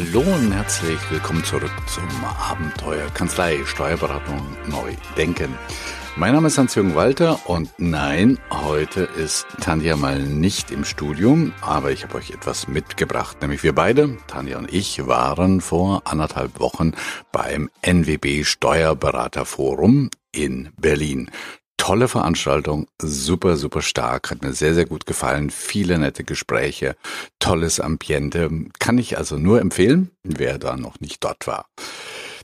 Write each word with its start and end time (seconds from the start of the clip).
Hallo 0.00 0.20
und 0.20 0.50
herzlich 0.50 0.98
willkommen 1.10 1.44
zurück 1.44 1.70
zum 1.86 2.08
Abenteuer 2.24 3.10
Kanzlei 3.10 3.58
Steuerberatung 3.66 4.40
neu 4.66 4.94
denken. 5.18 5.54
Mein 6.16 6.32
Name 6.32 6.46
ist 6.46 6.56
Hans-Jürgen 6.56 6.94
Walter 6.94 7.38
und 7.46 7.70
nein, 7.76 8.38
heute 8.50 9.02
ist 9.02 9.46
Tanja 9.60 9.96
mal 9.96 10.18
nicht 10.18 10.70
im 10.70 10.86
Studium, 10.86 11.52
aber 11.60 11.90
ich 11.90 12.04
habe 12.04 12.14
euch 12.14 12.30
etwas 12.30 12.66
mitgebracht. 12.66 13.42
Nämlich 13.42 13.62
wir 13.62 13.74
beide, 13.74 14.16
Tanja 14.26 14.56
und 14.56 14.72
ich, 14.72 15.06
waren 15.06 15.60
vor 15.60 16.00
anderthalb 16.06 16.60
Wochen 16.60 16.92
beim 17.30 17.68
NWB 17.82 18.44
Steuerberaterforum 18.44 20.08
in 20.32 20.70
Berlin. 20.78 21.30
Tolle 21.80 22.08
Veranstaltung, 22.08 22.88
super, 23.00 23.56
super 23.56 23.80
stark, 23.80 24.30
hat 24.30 24.42
mir 24.42 24.52
sehr, 24.52 24.74
sehr 24.74 24.84
gut 24.84 25.06
gefallen, 25.06 25.48
viele 25.48 25.98
nette 25.98 26.24
Gespräche, 26.24 26.94
tolles 27.38 27.80
Ambiente, 27.80 28.50
kann 28.78 28.98
ich 28.98 29.16
also 29.16 29.38
nur 29.38 29.62
empfehlen, 29.62 30.10
wer 30.22 30.58
da 30.58 30.76
noch 30.76 31.00
nicht 31.00 31.24
dort 31.24 31.46
war. 31.46 31.64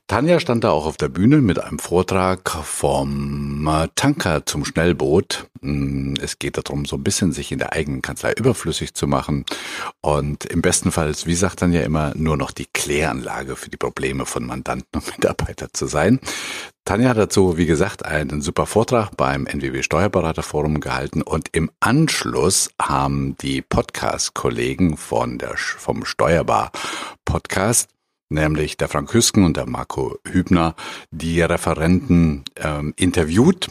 Tanja 0.09 0.39
stand 0.39 0.63
da 0.63 0.71
auch 0.71 0.87
auf 0.87 0.97
der 0.97 1.09
Bühne 1.09 1.39
mit 1.39 1.59
einem 1.59 1.81
Vortrag 1.81 2.49
vom 2.49 3.67
äh, 3.67 3.89
Tanker 3.97 4.47
zum 4.47 4.65
Schnellboot. 4.65 5.49
Mm, 5.63 6.15
es 6.23 6.39
geht 6.39 6.57
darum, 6.59 6.85
so 6.85 6.95
ein 6.95 7.03
bisschen 7.03 7.33
sich 7.33 7.51
in 7.51 7.59
der 7.59 7.73
eigenen 7.73 8.03
Kanzlei 8.03 8.33
überflüssig 8.33 8.95
zu 8.95 9.09
machen 9.09 9.45
und 10.03 10.45
im 10.45 10.63
besten 10.63 10.93
Fall, 10.93 11.13
wie 11.25 11.35
sagt 11.35 11.59
Tanja 11.59 11.81
immer, 11.81 12.13
nur 12.15 12.37
noch 12.37 12.53
die 12.53 12.69
Kläranlage 12.73 13.57
für 13.57 13.69
die 13.69 13.77
Probleme 13.77 14.27
von 14.27 14.47
Mandanten 14.47 14.89
und 14.95 15.07
Mitarbeitern 15.09 15.71
zu 15.73 15.89
sein. 15.89 16.21
Tanja 16.87 17.09
hat 17.09 17.19
dazu, 17.19 17.57
wie 17.57 17.67
gesagt, 17.67 18.05
einen 18.05 18.41
super 18.41 18.65
Vortrag 18.65 19.17
beim 19.17 19.45
NWB 19.45 19.83
Steuerberaterforum 19.83 20.79
gehalten 20.79 21.21
und 21.21 21.49
im 21.51 21.69
Anschluss 21.81 22.71
haben 22.81 23.37
die 23.39 23.61
Podcast-Kollegen 23.61 24.97
von 24.97 25.39
der, 25.39 25.57
vom 25.57 26.05
Steuerbar 26.05 26.71
Podcast 27.25 27.89
nämlich 28.29 28.77
der 28.77 28.89
Frank 28.89 29.13
Hüsken 29.13 29.45
und 29.45 29.57
der 29.57 29.67
Marco 29.67 30.19
Hübner, 30.27 30.75
die 31.11 31.41
Referenten 31.41 32.45
ähm, 32.57 32.95
interviewt, 32.97 33.69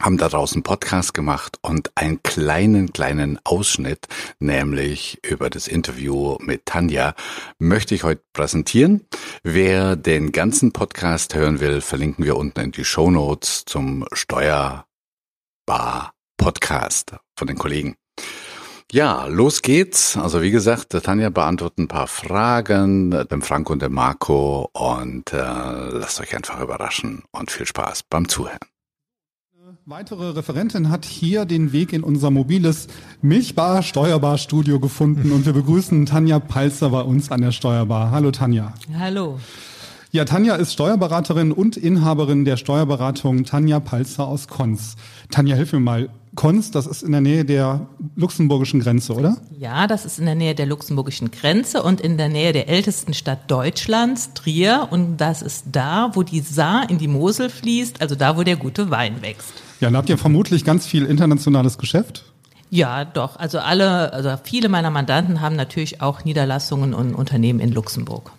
haben 0.00 0.18
da 0.18 0.28
draußen 0.28 0.62
Podcast 0.62 1.14
gemacht 1.14 1.58
und 1.62 1.90
einen 1.94 2.22
kleinen, 2.22 2.92
kleinen 2.92 3.38
Ausschnitt, 3.44 4.06
nämlich 4.38 5.18
über 5.24 5.50
das 5.50 5.68
Interview 5.68 6.36
mit 6.40 6.66
Tanja, 6.66 7.14
möchte 7.58 7.94
ich 7.94 8.04
heute 8.04 8.22
präsentieren. 8.32 9.06
Wer 9.42 9.96
den 9.96 10.32
ganzen 10.32 10.72
Podcast 10.72 11.34
hören 11.34 11.60
will, 11.60 11.80
verlinken 11.80 12.24
wir 12.24 12.36
unten 12.36 12.60
in 12.60 12.72
die 12.72 12.84
Show 12.84 13.10
Notes 13.10 13.64
zum 13.64 14.04
Steuerbar 14.12 14.84
Podcast 16.36 17.16
von 17.36 17.46
den 17.46 17.56
Kollegen. 17.56 17.96
Ja, 18.92 19.26
los 19.26 19.62
geht's. 19.62 20.16
Also 20.16 20.42
wie 20.42 20.50
gesagt, 20.50 20.90
Tanja 20.90 21.30
beantwortet 21.30 21.78
ein 21.78 21.88
paar 21.88 22.06
Fragen, 22.06 23.10
dem 23.10 23.42
Frank 23.42 23.70
und 23.70 23.82
dem 23.82 23.92
Marco 23.92 24.70
und 24.72 25.32
äh, 25.32 25.36
lasst 25.36 26.20
euch 26.20 26.36
einfach 26.36 26.60
überraschen 26.60 27.24
und 27.32 27.50
viel 27.50 27.66
Spaß 27.66 28.04
beim 28.04 28.28
Zuhören. 28.28 28.60
Weitere 29.86 30.30
Referentin 30.30 30.88
hat 30.88 31.04
hier 31.04 31.44
den 31.44 31.74
Weg 31.74 31.92
in 31.92 32.02
unser 32.02 32.30
mobiles 32.30 32.86
Milchbar 33.20 33.82
Steuerbar 33.82 34.38
Studio 34.38 34.80
gefunden 34.80 35.30
und 35.30 35.44
wir 35.44 35.52
begrüßen 35.52 36.06
Tanja 36.06 36.38
Palzer 36.38 36.88
bei 36.88 37.02
uns 37.02 37.30
an 37.30 37.42
der 37.42 37.52
Steuerbar. 37.52 38.10
Hallo 38.10 38.30
Tanja. 38.30 38.72
Hallo. 38.98 39.38
Ja, 40.10 40.24
Tanja 40.24 40.54
ist 40.54 40.72
Steuerberaterin 40.72 41.52
und 41.52 41.76
Inhaberin 41.76 42.46
der 42.46 42.56
Steuerberatung 42.56 43.44
Tanja 43.44 43.78
Palzer 43.78 44.26
aus 44.26 44.48
Konz. 44.48 44.96
Tanja, 45.30 45.54
hilf 45.54 45.74
mir 45.74 45.80
mal. 45.80 46.08
Konz, 46.34 46.70
das 46.70 46.86
ist 46.86 47.02
in 47.02 47.12
der 47.12 47.20
Nähe 47.20 47.44
der 47.44 47.86
luxemburgischen 48.16 48.80
Grenze, 48.80 49.12
oder? 49.12 49.36
Ja, 49.58 49.86
das 49.86 50.06
ist 50.06 50.18
in 50.18 50.24
der 50.24 50.34
Nähe 50.34 50.54
der 50.54 50.64
luxemburgischen 50.64 51.30
Grenze 51.30 51.82
und 51.82 52.00
in 52.00 52.16
der 52.16 52.30
Nähe 52.30 52.54
der 52.54 52.68
ältesten 52.68 53.12
Stadt 53.12 53.50
Deutschlands, 53.50 54.32
Trier. 54.32 54.88
Und 54.90 55.18
das 55.18 55.42
ist 55.42 55.66
da, 55.72 56.10
wo 56.14 56.22
die 56.22 56.40
Saar 56.40 56.88
in 56.88 56.96
die 56.96 57.06
Mosel 57.06 57.50
fließt, 57.50 58.00
also 58.00 58.14
da, 58.14 58.38
wo 58.38 58.44
der 58.44 58.56
gute 58.56 58.90
Wein 58.90 59.20
wächst. 59.20 59.52
Ja, 59.80 59.88
dann 59.88 59.96
habt 59.96 60.08
ihr 60.08 60.18
vermutlich 60.18 60.64
ganz 60.64 60.86
viel 60.86 61.04
internationales 61.04 61.78
Geschäft. 61.78 62.24
Ja, 62.70 63.04
doch. 63.04 63.36
Also 63.36 63.58
alle, 63.58 64.12
also 64.12 64.34
viele 64.42 64.68
meiner 64.68 64.90
Mandanten 64.90 65.40
haben 65.40 65.56
natürlich 65.56 66.00
auch 66.00 66.24
Niederlassungen 66.24 66.94
und 66.94 67.14
Unternehmen 67.14 67.60
in 67.60 67.72
Luxemburg. 67.72 68.32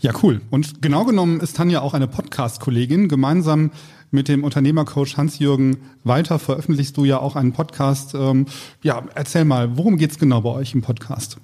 Ja, 0.00 0.12
cool. 0.22 0.42
Und 0.50 0.82
genau 0.82 1.04
genommen 1.04 1.40
ist 1.40 1.56
Tanja 1.56 1.80
auch 1.80 1.94
eine 1.94 2.06
Podcast-Kollegin. 2.06 3.08
Gemeinsam 3.08 3.70
mit 4.10 4.28
dem 4.28 4.44
Unternehmercoach 4.44 5.16
Hans-Jürgen 5.16 5.78
Walter 6.04 6.38
veröffentlichst 6.38 6.96
du 6.96 7.04
ja 7.04 7.18
auch 7.18 7.36
einen 7.36 7.52
Podcast. 7.52 8.14
Ähm, 8.14 8.46
ja, 8.82 9.02
erzähl 9.14 9.44
mal, 9.44 9.76
worum 9.76 9.96
geht's 9.96 10.18
genau 10.18 10.42
bei 10.42 10.50
euch 10.50 10.74
im 10.74 10.82
Podcast? 10.82 11.38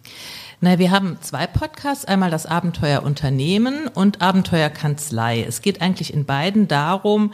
Na, 0.60 0.78
wir 0.78 0.90
haben 0.90 1.16
zwei 1.22 1.46
Podcasts, 1.46 2.04
einmal 2.04 2.30
das 2.30 2.44
Abenteuer 2.44 3.02
Unternehmen 3.02 3.88
und 3.88 4.20
Abenteuer 4.20 4.68
Kanzlei. 4.68 5.42
Es 5.42 5.62
geht 5.62 5.80
eigentlich 5.80 6.12
in 6.12 6.26
beiden 6.26 6.68
darum, 6.68 7.32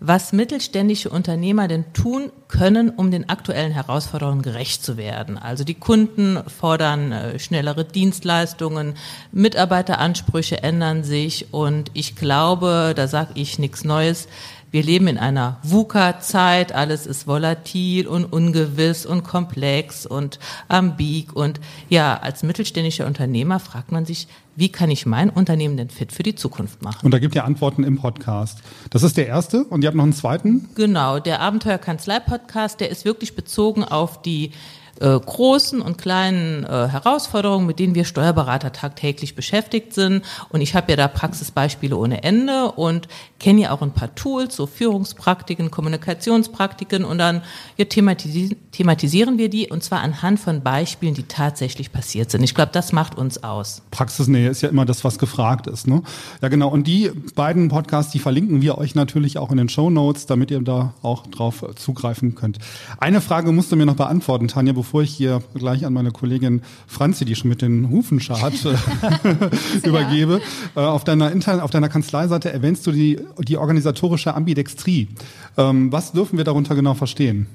was 0.00 0.32
mittelständische 0.32 1.10
Unternehmer 1.10 1.68
denn 1.68 1.92
tun 1.92 2.30
können, 2.48 2.90
um 2.90 3.10
den 3.10 3.28
aktuellen 3.28 3.72
Herausforderungen 3.72 4.42
gerecht 4.42 4.84
zu 4.84 4.96
werden. 4.96 5.38
Also 5.38 5.64
die 5.64 5.74
Kunden 5.74 6.38
fordern 6.46 7.12
äh, 7.12 7.38
schnellere 7.38 7.84
Dienstleistungen, 7.84 8.94
Mitarbeiteransprüche 9.32 10.62
ändern 10.62 11.02
sich 11.02 11.52
und 11.52 11.90
ich 11.94 12.16
glaube, 12.16 12.92
da 12.94 13.08
sage 13.08 13.32
ich 13.34 13.58
nichts 13.58 13.84
Neues, 13.84 14.28
wir 14.70 14.82
leben 14.82 15.06
in 15.06 15.18
einer 15.18 15.58
VUCA-Zeit, 15.62 16.72
alles 16.72 17.06
ist 17.06 17.26
volatil 17.26 18.06
und 18.08 18.24
ungewiss 18.24 19.06
und 19.06 19.22
komplex 19.22 20.06
und 20.06 20.38
ambig. 20.68 21.34
Und 21.34 21.60
ja, 21.88 22.18
als 22.18 22.42
mittelständischer 22.42 23.06
Unternehmer 23.06 23.60
fragt 23.60 23.92
man 23.92 24.04
sich, 24.04 24.28
wie 24.56 24.70
kann 24.70 24.90
ich 24.90 25.06
mein 25.06 25.30
Unternehmen 25.30 25.76
denn 25.76 25.90
fit 25.90 26.12
für 26.12 26.22
die 26.22 26.34
Zukunft 26.34 26.82
machen? 26.82 27.04
Und 27.04 27.12
da 27.12 27.18
gibt 27.18 27.34
ihr 27.34 27.44
Antworten 27.44 27.84
im 27.84 27.96
Podcast. 27.96 28.60
Das 28.90 29.02
ist 29.02 29.16
der 29.16 29.26
erste 29.26 29.64
und 29.64 29.82
ihr 29.82 29.88
habt 29.88 29.96
noch 29.96 30.04
einen 30.04 30.12
zweiten? 30.12 30.68
Genau, 30.74 31.20
der 31.20 31.40
Abenteuer-Kanzlei-Podcast, 31.40 32.80
der 32.80 32.90
ist 32.90 33.04
wirklich 33.04 33.36
bezogen 33.36 33.84
auf 33.84 34.22
die 34.22 34.52
äh, 35.00 35.18
großen 35.18 35.80
und 35.80 35.98
kleinen 35.98 36.64
äh, 36.64 36.88
Herausforderungen, 36.88 37.66
mit 37.66 37.78
denen 37.78 37.94
wir 37.94 38.04
Steuerberater 38.04 38.72
tagtäglich 38.72 39.34
beschäftigt 39.34 39.92
sind. 39.92 40.24
Und 40.48 40.60
ich 40.60 40.74
habe 40.74 40.92
ja 40.92 40.96
da 40.96 41.08
Praxisbeispiele 41.08 41.96
ohne 41.96 42.22
Ende 42.22 42.72
und 42.72 43.08
kenne 43.38 43.62
ja 43.62 43.70
auch 43.72 43.82
ein 43.82 43.90
paar 43.90 44.14
Tools, 44.14 44.56
so 44.56 44.66
Führungspraktiken, 44.66 45.70
Kommunikationspraktiken 45.70 47.04
und 47.04 47.18
dann 47.18 47.42
ja, 47.76 47.84
thematisi 47.84 48.56
thematisieren 48.72 49.38
wir 49.38 49.48
die 49.48 49.68
und 49.68 49.82
zwar 49.82 50.00
anhand 50.00 50.38
von 50.38 50.62
Beispielen, 50.62 51.14
die 51.14 51.22
tatsächlich 51.22 51.92
passiert 51.92 52.30
sind. 52.30 52.42
Ich 52.42 52.54
glaube, 52.54 52.72
das 52.72 52.92
macht 52.92 53.16
uns 53.16 53.42
aus. 53.42 53.82
Praxisnähe 53.90 54.48
ist 54.50 54.62
ja 54.62 54.68
immer 54.68 54.84
das, 54.84 55.02
was 55.02 55.18
gefragt 55.18 55.66
ist. 55.66 55.86
Ne? 55.86 56.02
Ja, 56.42 56.48
genau. 56.48 56.68
Und 56.68 56.86
die 56.86 57.10
beiden 57.34 57.68
Podcasts, 57.68 58.12
die 58.12 58.18
verlinken 58.18 58.60
wir 58.60 58.76
euch 58.76 58.94
natürlich 58.94 59.38
auch 59.38 59.50
in 59.50 59.56
den 59.56 59.68
Show 59.68 59.88
Notes, 59.88 60.26
damit 60.26 60.50
ihr 60.50 60.60
da 60.60 60.94
auch 61.02 61.26
drauf 61.26 61.64
zugreifen 61.76 62.34
könnt. 62.34 62.58
Eine 62.98 63.20
Frage 63.20 63.50
musst 63.52 63.72
du 63.72 63.76
mir 63.76 63.86
noch 63.86 63.96
beantworten, 63.96 64.48
Tanja, 64.48 64.72
bevor 64.72 64.85
ich 65.04 65.14
hier 65.14 65.42
gleich 65.54 65.84
an 65.84 65.92
meine 65.92 66.10
Kollegin 66.10 66.62
Franzi, 66.86 67.24
die 67.24 67.34
schon 67.34 67.48
mit 67.48 67.62
den 67.62 67.90
Hufen 67.90 68.20
schart, 68.20 68.54
übergebe. 69.82 70.40
Ja. 70.74 70.82
Äh, 70.82 70.86
auf, 70.86 71.04
deiner 71.04 71.30
Inter 71.32 71.62
auf 71.62 71.70
deiner 71.70 71.88
Kanzleiseite 71.88 72.52
erwähnst 72.52 72.86
du 72.86 72.92
die, 72.92 73.20
die 73.38 73.56
organisatorische 73.56 74.34
Ambidextrie. 74.34 75.08
Ähm, 75.56 75.92
was 75.92 76.12
dürfen 76.12 76.36
wir 76.36 76.44
darunter 76.44 76.74
genau 76.74 76.94
verstehen? 76.94 77.46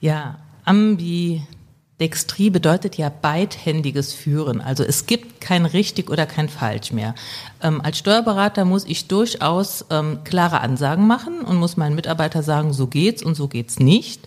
Ja, 0.00 0.38
Ambi 0.64 1.42
Dextrie 2.00 2.50
bedeutet 2.50 2.96
ja 2.96 3.08
beidhändiges 3.08 4.12
Führen. 4.12 4.60
Also 4.60 4.82
es 4.82 5.06
gibt 5.06 5.40
kein 5.40 5.64
richtig 5.64 6.10
oder 6.10 6.26
kein 6.26 6.48
falsch 6.48 6.92
mehr. 6.92 7.14
Ähm, 7.62 7.80
als 7.80 7.98
Steuerberater 7.98 8.64
muss 8.64 8.84
ich 8.84 9.06
durchaus 9.06 9.84
ähm, 9.90 10.18
klare 10.24 10.60
Ansagen 10.60 11.06
machen 11.06 11.42
und 11.42 11.56
muss 11.56 11.76
meinen 11.76 11.94
Mitarbeiter 11.94 12.42
sagen, 12.42 12.72
so 12.72 12.88
geht's 12.88 13.22
und 13.22 13.36
so 13.36 13.46
geht's 13.46 13.78
nicht. 13.78 14.26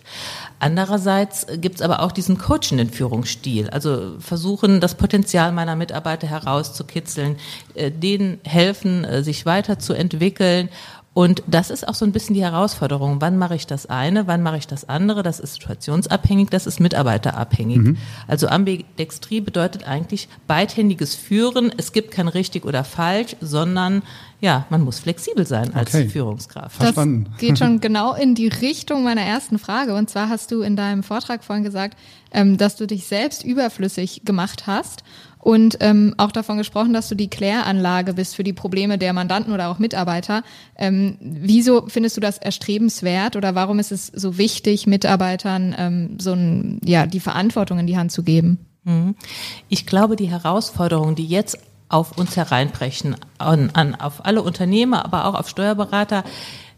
Andererseits 0.60 1.46
gibt's 1.60 1.82
aber 1.82 2.02
auch 2.02 2.10
diesen 2.10 2.36
coachenden 2.36 2.90
Führungsstil, 2.90 3.70
also 3.70 4.16
versuchen, 4.18 4.80
das 4.80 4.96
Potenzial 4.96 5.52
meiner 5.52 5.76
Mitarbeiter 5.76 6.26
herauszukitzeln, 6.26 7.36
äh, 7.74 7.90
denen 7.90 8.40
helfen, 8.44 9.04
äh, 9.04 9.22
sich 9.22 9.46
weiterzuentwickeln 9.46 10.68
und 11.18 11.42
das 11.48 11.70
ist 11.70 11.88
auch 11.88 11.96
so 11.96 12.04
ein 12.04 12.12
bisschen 12.12 12.36
die 12.36 12.44
Herausforderung. 12.44 13.16
Wann 13.20 13.38
mache 13.38 13.56
ich 13.56 13.66
das 13.66 13.86
eine, 13.86 14.28
wann 14.28 14.40
mache 14.40 14.58
ich 14.58 14.68
das 14.68 14.88
andere? 14.88 15.24
Das 15.24 15.40
ist 15.40 15.54
situationsabhängig, 15.54 16.48
das 16.50 16.64
ist 16.64 16.78
mitarbeiterabhängig. 16.78 17.78
Mhm. 17.78 17.96
Also 18.28 18.46
Ambidextrie 18.46 19.40
bedeutet 19.40 19.88
eigentlich 19.88 20.28
beidhändiges 20.46 21.16
Führen. 21.16 21.72
Es 21.76 21.90
gibt 21.90 22.12
kein 22.12 22.28
richtig 22.28 22.64
oder 22.64 22.84
falsch, 22.84 23.34
sondern 23.40 24.04
ja, 24.40 24.66
man 24.70 24.82
muss 24.82 25.00
flexibel 25.00 25.44
sein 25.44 25.74
als 25.74 25.92
okay. 25.92 26.08
Führungskraft. 26.08 26.76
Verstanden. 26.76 27.26
Das 27.32 27.40
geht 27.40 27.58
schon 27.58 27.80
genau 27.80 28.14
in 28.14 28.36
die 28.36 28.46
Richtung 28.46 29.02
meiner 29.02 29.22
ersten 29.22 29.58
Frage. 29.58 29.96
Und 29.96 30.08
zwar 30.08 30.28
hast 30.28 30.52
du 30.52 30.60
in 30.62 30.76
deinem 30.76 31.02
Vortrag 31.02 31.42
vorhin 31.42 31.64
gesagt, 31.64 31.98
ähm, 32.30 32.58
dass 32.58 32.76
du 32.76 32.86
dich 32.86 33.08
selbst 33.08 33.42
überflüssig 33.42 34.22
gemacht 34.24 34.68
hast 34.68 35.02
und 35.38 35.78
ähm, 35.80 36.14
auch 36.16 36.32
davon 36.32 36.58
gesprochen, 36.58 36.92
dass 36.92 37.08
du 37.08 37.14
die 37.14 37.30
Kläranlage 37.30 38.14
bist 38.14 38.36
für 38.36 38.44
die 38.44 38.52
Probleme 38.52 38.98
der 38.98 39.12
Mandanten 39.12 39.52
oder 39.52 39.68
auch 39.68 39.78
Mitarbeiter. 39.78 40.42
Ähm, 40.76 41.16
wieso 41.20 41.86
findest 41.86 42.16
du 42.16 42.20
das 42.20 42.38
erstrebenswert 42.38 43.36
oder 43.36 43.54
warum 43.54 43.78
ist 43.78 43.92
es 43.92 44.06
so 44.06 44.38
wichtig, 44.38 44.86
Mitarbeitern 44.86 45.74
ähm, 45.78 46.16
so 46.18 46.32
ein, 46.32 46.80
ja, 46.84 47.06
die 47.06 47.20
Verantwortung 47.20 47.78
in 47.78 47.86
die 47.86 47.96
Hand 47.96 48.12
zu 48.12 48.22
geben? 48.22 48.58
Mhm. 48.84 49.14
Ich 49.68 49.86
glaube, 49.86 50.16
die 50.16 50.28
Herausforderungen, 50.28 51.14
die 51.14 51.26
jetzt 51.26 51.58
auf 51.88 52.18
uns 52.18 52.36
hereinbrechen, 52.36 53.16
an, 53.38 53.70
an, 53.72 53.94
auf 53.94 54.24
alle 54.26 54.42
Unternehmer, 54.42 55.04
aber 55.04 55.26
auch 55.26 55.34
auf 55.34 55.48
Steuerberater, 55.48 56.24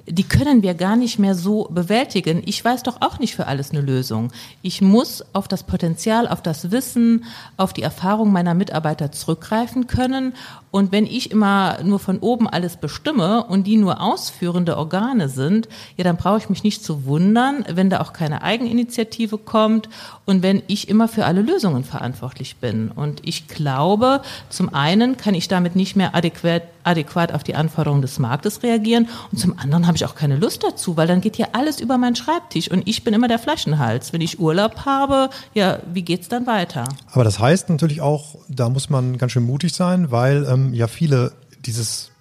die 0.06 0.25
können 0.25 0.62
wir 0.62 0.75
gar 0.75 0.97
nicht 0.97 1.19
mehr 1.19 1.35
so 1.35 1.69
bewältigen. 1.70 2.43
Ich 2.47 2.64
weiß 2.64 2.82
doch 2.82 3.00
auch 3.00 3.19
nicht 3.19 3.35
für 3.35 3.47
alles 3.47 3.70
eine 3.70 3.81
Lösung. 3.81 4.32
Ich 4.62 4.82
muss 4.82 5.25
auf 5.32 5.49
das 5.49 5.62
Potenzial, 5.62 6.26
auf 6.26 6.43
das 6.43 6.70
Wissen, 6.70 7.25
auf 7.56 7.73
die 7.73 7.82
Erfahrung 7.82 8.32
meiner 8.32 8.55
Mitarbeiter 8.55 9.12
zurückgreifen 9.12 9.87
können 9.87 10.32
und 10.70 10.93
wenn 10.93 11.05
ich 11.05 11.31
immer 11.32 11.82
nur 11.82 11.99
von 11.99 12.19
oben 12.19 12.49
alles 12.49 12.76
bestimme 12.76 13.44
und 13.44 13.67
die 13.67 13.76
nur 13.76 14.00
ausführende 14.00 14.76
Organe 14.76 15.29
sind, 15.29 15.69
ja, 15.97 16.05
dann 16.05 16.17
brauche 16.17 16.38
ich 16.38 16.49
mich 16.49 16.62
nicht 16.62 16.85
zu 16.85 17.05
wundern, 17.06 17.64
wenn 17.69 17.91
da 17.91 18.00
auch 18.00 18.12
keine 18.12 18.43
Eigeninitiative 18.43 19.37
kommt 19.37 19.88
und 20.26 20.43
wenn 20.43 20.62
ich 20.69 20.88
immer 20.88 21.08
für 21.08 21.25
alle 21.25 21.43
Lösungen 21.43 21.82
verantwortlich 21.82 22.56
bin. 22.56 22.93
Und 22.93 23.26
ich 23.26 23.49
glaube, 23.49 24.23
zum 24.49 24.73
einen 24.73 25.17
kann 25.17 25.35
ich 25.35 25.49
damit 25.49 25.75
nicht 25.75 25.96
mehr 25.96 26.14
adäquat, 26.14 26.62
adäquat 26.85 27.32
auf 27.32 27.43
die 27.43 27.56
Anforderungen 27.56 28.03
des 28.03 28.20
Marktes 28.20 28.62
reagieren 28.62 29.08
und 29.32 29.38
zum 29.38 29.58
anderen 29.58 29.88
habe 29.91 29.97
ich 29.97 30.05
auch 30.05 30.15
keine 30.15 30.37
Lust 30.37 30.63
dazu, 30.63 30.97
weil 30.97 31.09
dann 31.09 31.21
geht 31.21 31.37
ja 31.37 31.49
alles 31.53 31.81
über 31.81 31.99
meinen 31.99 32.15
Schreibtisch 32.15 32.71
und 32.71 32.87
ich 32.87 33.03
bin 33.03 33.13
immer 33.13 33.27
der 33.27 33.41
Flaschenhals. 33.41 34.13
Wenn 34.13 34.21
ich 34.21 34.39
Urlaub 34.39 34.85
habe, 34.85 35.31
ja, 35.53 35.81
wie 35.93 36.03
geht's 36.03 36.29
dann 36.29 36.47
weiter? 36.47 36.85
Aber 37.11 37.25
das 37.25 37.41
heißt 37.41 37.71
natürlich 37.71 38.01
auch, 38.01 38.37
da 38.49 38.69
muss 38.69 38.89
man 38.89 39.19
ganz 39.19 39.33
schön 39.33 39.43
mutig 39.43 39.75
sein, 39.75 40.13
weil 40.13 40.47
ähm, 40.49 40.73
ja 40.75 40.87
viele 40.87 41.33
dieses 41.67 42.13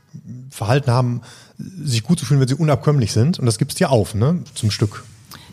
Verhalten 0.50 0.90
haben, 0.90 1.22
sich 1.58 2.02
gut 2.02 2.18
zu 2.18 2.26
fühlen, 2.26 2.40
wenn 2.40 2.48
sie 2.48 2.56
unabkömmlich 2.56 3.14
sind. 3.14 3.38
Und 3.38 3.46
das 3.46 3.60
gibst 3.60 3.80
du 3.80 3.84
ja 3.84 3.90
auf, 3.90 4.16
ne, 4.16 4.44
zum 4.56 4.72
Stück. 4.72 5.06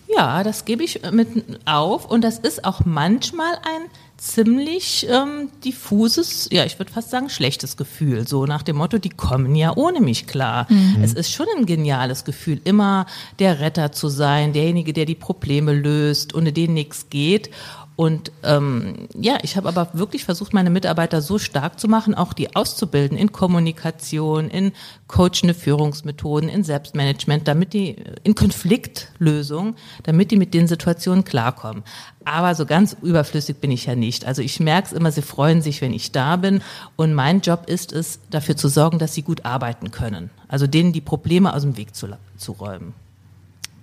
Ja, 0.08 0.42
das 0.42 0.64
gebe 0.64 0.84
ich 0.84 1.02
mit 1.12 1.28
auf. 1.66 2.06
Und 2.06 2.22
das 2.22 2.38
ist 2.38 2.64
auch 2.64 2.86
manchmal 2.86 3.52
ein 3.56 3.90
ziemlich 4.16 5.06
ähm, 5.10 5.50
diffuses, 5.64 6.48
ja, 6.50 6.64
ich 6.64 6.78
würde 6.78 6.92
fast 6.92 7.10
sagen, 7.10 7.28
schlechtes 7.28 7.76
Gefühl. 7.76 8.26
So 8.26 8.46
nach 8.46 8.62
dem 8.62 8.76
Motto, 8.76 8.98
die 8.98 9.10
kommen 9.10 9.54
ja 9.54 9.76
ohne 9.76 10.00
mich 10.00 10.26
klar. 10.26 10.66
Mhm. 10.70 11.02
Es 11.02 11.12
ist 11.12 11.32
schon 11.32 11.46
ein 11.56 11.66
geniales 11.66 12.24
Gefühl, 12.24 12.60
immer 12.64 13.06
der 13.38 13.60
Retter 13.60 13.92
zu 13.92 14.08
sein, 14.08 14.52
derjenige, 14.52 14.92
der 14.92 15.04
die 15.04 15.14
Probleme 15.14 15.74
löst, 15.74 16.34
ohne 16.34 16.52
den 16.52 16.74
nichts 16.74 17.10
geht. 17.10 17.50
Und 17.96 18.30
ähm, 18.42 19.08
ja, 19.18 19.38
ich 19.42 19.56
habe 19.56 19.68
aber 19.68 19.88
wirklich 19.94 20.26
versucht, 20.26 20.52
meine 20.52 20.68
Mitarbeiter 20.68 21.22
so 21.22 21.38
stark 21.38 21.80
zu 21.80 21.88
machen, 21.88 22.14
auch 22.14 22.34
die 22.34 22.54
auszubilden 22.54 23.16
in 23.16 23.32
Kommunikation, 23.32 24.50
in 24.50 24.72
coachende 25.08 25.54
Führungsmethoden, 25.54 26.50
in 26.50 26.62
Selbstmanagement, 26.62 27.48
damit 27.48 27.72
die 27.72 27.96
in 28.22 28.34
Konfliktlösung, 28.34 29.76
damit 30.02 30.30
die 30.30 30.36
mit 30.36 30.52
den 30.52 30.68
Situationen 30.68 31.24
klarkommen. 31.24 31.84
Aber 32.26 32.56
so 32.56 32.66
ganz 32.66 32.96
überflüssig 33.02 33.58
bin 33.58 33.70
ich 33.70 33.86
ja 33.86 33.94
nicht. 33.94 34.24
Also 34.24 34.42
ich 34.42 34.58
merke 34.58 34.88
es 34.88 34.92
immer, 34.92 35.12
sie 35.12 35.22
freuen 35.22 35.62
sich, 35.62 35.80
wenn 35.80 35.92
ich 35.92 36.10
da 36.10 36.34
bin. 36.34 36.60
Und 36.96 37.14
mein 37.14 37.40
Job 37.40 37.68
ist 37.68 37.92
es, 37.92 38.18
dafür 38.30 38.56
zu 38.56 38.66
sorgen, 38.66 38.98
dass 38.98 39.14
sie 39.14 39.22
gut 39.22 39.44
arbeiten 39.44 39.92
können. 39.92 40.30
Also 40.48 40.66
denen 40.66 40.92
die 40.92 41.00
Probleme 41.00 41.54
aus 41.54 41.62
dem 41.62 41.76
Weg 41.76 41.94
zu, 41.94 42.08
zu 42.36 42.50
räumen. 42.50 42.94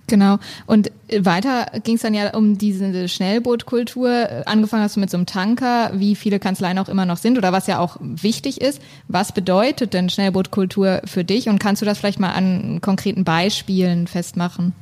Genau. 0.08 0.36
Und 0.66 0.92
weiter 1.10 1.68
ging 1.84 1.94
es 1.94 2.02
dann 2.02 2.12
ja 2.12 2.36
um 2.36 2.58
diese 2.58 3.08
Schnellbootkultur. 3.08 4.28
Angefangen 4.44 4.82
hast 4.82 4.96
du 4.96 5.00
mit 5.00 5.10
so 5.10 5.16
einem 5.16 5.24
Tanker, 5.24 5.92
wie 5.94 6.14
viele 6.14 6.38
Kanzleien 6.38 6.78
auch 6.78 6.90
immer 6.90 7.06
noch 7.06 7.16
sind 7.16 7.38
oder 7.38 7.50
was 7.50 7.66
ja 7.66 7.78
auch 7.78 7.96
wichtig 7.98 8.60
ist. 8.60 8.82
Was 9.08 9.32
bedeutet 9.32 9.94
denn 9.94 10.10
Schnellbootkultur 10.10 11.00
für 11.06 11.24
dich? 11.24 11.48
Und 11.48 11.60
kannst 11.60 11.80
du 11.80 11.86
das 11.86 11.96
vielleicht 11.96 12.20
mal 12.20 12.32
an 12.32 12.82
konkreten 12.82 13.24
Beispielen 13.24 14.06
festmachen? 14.06 14.74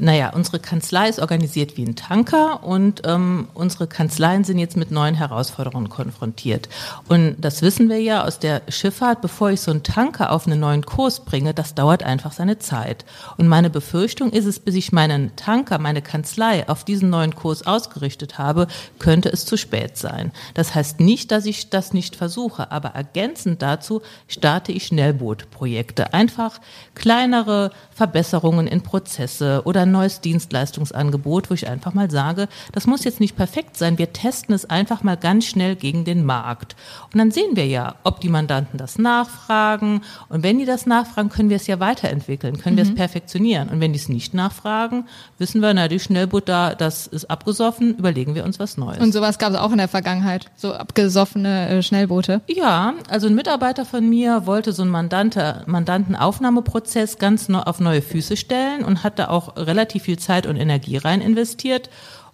Naja, 0.00 0.30
unsere 0.34 0.60
Kanzlei 0.60 1.08
ist 1.08 1.18
organisiert 1.18 1.76
wie 1.76 1.84
ein 1.84 1.96
Tanker 1.96 2.62
und 2.62 3.02
ähm, 3.04 3.48
unsere 3.54 3.86
Kanzleien 3.86 4.44
sind 4.44 4.58
jetzt 4.58 4.76
mit 4.76 4.90
neuen 4.90 5.14
Herausforderungen 5.14 5.88
konfrontiert. 5.88 6.68
Und 7.08 7.36
das 7.38 7.62
wissen 7.62 7.88
wir 7.88 8.00
ja 8.00 8.24
aus 8.24 8.38
der 8.38 8.62
Schifffahrt, 8.68 9.20
bevor 9.20 9.50
ich 9.50 9.60
so 9.60 9.70
einen 9.72 9.82
Tanker 9.82 10.30
auf 10.30 10.46
einen 10.46 10.60
neuen 10.60 10.86
Kurs 10.86 11.20
bringe, 11.24 11.52
das 11.52 11.74
dauert 11.74 12.04
einfach 12.04 12.32
seine 12.32 12.58
Zeit. 12.58 13.04
Und 13.36 13.48
meine 13.48 13.70
Befürchtung 13.70 14.30
ist 14.30 14.44
es, 14.44 14.60
bis 14.60 14.76
ich 14.76 14.92
meinen 14.92 15.34
Tanker, 15.34 15.78
meine 15.78 16.02
Kanzlei 16.02 16.68
auf 16.68 16.84
diesen 16.84 17.10
neuen 17.10 17.34
Kurs 17.34 17.66
ausgerichtet 17.66 18.38
habe, 18.38 18.68
könnte 18.98 19.30
es 19.30 19.46
zu 19.46 19.56
spät 19.56 19.96
sein. 19.96 20.30
Das 20.54 20.74
heißt 20.74 21.00
nicht, 21.00 21.32
dass 21.32 21.44
ich 21.44 21.70
das 21.70 21.92
nicht 21.92 22.14
versuche, 22.14 22.70
aber 22.70 22.90
ergänzend 22.90 23.62
dazu 23.62 24.02
starte 24.28 24.70
ich 24.70 24.86
Schnellbootprojekte. 24.86 26.14
Einfach 26.14 26.60
kleinere 26.94 27.70
Verbesserungen 27.90 28.68
in 28.68 28.82
Prozesse 28.82 29.62
oder 29.64 29.87
ein 29.88 29.92
neues 29.92 30.20
Dienstleistungsangebot, 30.20 31.50
wo 31.50 31.54
ich 31.54 31.68
einfach 31.68 31.94
mal 31.94 32.10
sage, 32.10 32.48
das 32.72 32.86
muss 32.86 33.04
jetzt 33.04 33.20
nicht 33.20 33.36
perfekt 33.36 33.76
sein, 33.76 33.98
wir 33.98 34.12
testen 34.12 34.54
es 34.54 34.68
einfach 34.68 35.02
mal 35.02 35.16
ganz 35.16 35.46
schnell 35.46 35.76
gegen 35.76 36.04
den 36.04 36.24
Markt. 36.24 36.76
Und 37.12 37.18
dann 37.18 37.30
sehen 37.30 37.56
wir 37.56 37.66
ja, 37.66 37.96
ob 38.04 38.20
die 38.20 38.28
Mandanten 38.28 38.78
das 38.78 38.98
nachfragen. 38.98 40.02
Und 40.28 40.42
wenn 40.42 40.58
die 40.58 40.64
das 40.64 40.86
nachfragen, 40.86 41.28
können 41.28 41.50
wir 41.50 41.56
es 41.56 41.66
ja 41.66 41.80
weiterentwickeln, 41.80 42.58
können 42.58 42.74
mhm. 42.74 42.78
wir 42.78 42.84
es 42.84 42.90
mhm. 42.90 42.96
perfektionieren. 42.96 43.68
Und 43.68 43.80
wenn 43.80 43.92
die 43.92 43.98
es 43.98 44.08
nicht 44.08 44.34
nachfragen, 44.34 45.06
wissen 45.38 45.60
wir, 45.60 45.74
na, 45.74 45.88
die 45.88 46.00
Schnellboot 46.00 46.48
da, 46.48 46.74
das 46.74 47.06
ist 47.06 47.30
abgesoffen, 47.30 47.96
überlegen 47.96 48.34
wir 48.34 48.44
uns 48.44 48.58
was 48.58 48.76
Neues. 48.76 48.98
Und 48.98 49.12
sowas 49.12 49.38
gab 49.38 49.52
es 49.52 49.58
auch 49.58 49.72
in 49.72 49.78
der 49.78 49.88
Vergangenheit, 49.88 50.50
so 50.56 50.72
abgesoffene 50.74 51.68
äh, 51.68 51.82
Schnellboote? 51.82 52.42
Ja, 52.46 52.94
also 53.08 53.26
ein 53.26 53.34
Mitarbeiter 53.34 53.84
von 53.84 54.08
mir 54.08 54.46
wollte 54.46 54.72
so 54.72 54.82
einen 54.82 54.90
Mandante, 54.90 55.62
Mandantenaufnahmeprozess 55.66 57.18
ganz 57.18 57.48
auf 57.48 57.80
neue 57.80 58.02
Füße 58.02 58.36
stellen 58.36 58.84
und 58.84 59.04
hat 59.04 59.18
da 59.18 59.28
auch 59.28 59.56
relativ 59.56 59.77
relativ 59.78 60.02
viel 60.02 60.18
Zeit 60.18 60.46
und 60.46 60.56
Energie 60.56 60.96
rein 60.96 61.20
investiert, 61.20 61.88